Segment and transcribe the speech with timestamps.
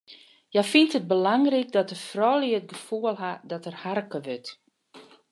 [0.51, 4.49] Hja fynt it belangryk dat de froulju it gefoel hawwe dat der harke wurdt.